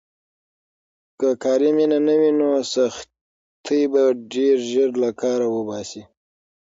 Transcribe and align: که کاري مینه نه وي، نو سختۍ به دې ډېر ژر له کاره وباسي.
که 1.19 1.29
کاري 1.43 1.69
مینه 1.77 1.99
نه 2.07 2.15
وي، 2.19 2.31
نو 2.39 2.49
سختۍ 2.73 3.81
به 3.91 4.01
دې 4.05 4.15
ډېر 4.33 4.55
ژر 4.69 4.89
له 5.03 5.09
کاره 5.21 5.47
وباسي. 5.55 6.01